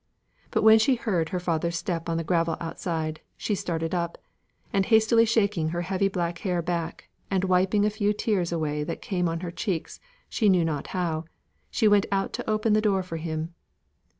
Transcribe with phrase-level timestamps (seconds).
[0.49, 4.17] But when she heard her father's step on the gravel outside, she started up,
[4.73, 9.05] and hastily shaking her heavy black hair back, and wiping a few tears away that
[9.05, 11.25] had come on her cheeks she knew not how,
[11.69, 13.53] she went out to open the door for him.